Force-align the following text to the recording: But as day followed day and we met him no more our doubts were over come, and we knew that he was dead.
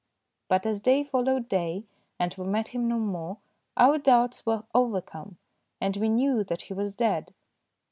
But 0.47 0.65
as 0.65 0.81
day 0.81 1.03
followed 1.03 1.47
day 1.47 1.83
and 2.17 2.33
we 2.35 2.43
met 2.47 2.69
him 2.69 2.87
no 2.87 2.97
more 2.97 3.37
our 3.77 3.99
doubts 3.99 4.43
were 4.47 4.63
over 4.73 4.99
come, 4.99 5.37
and 5.79 5.95
we 5.95 6.09
knew 6.09 6.43
that 6.43 6.63
he 6.63 6.73
was 6.73 6.95
dead. 6.95 7.35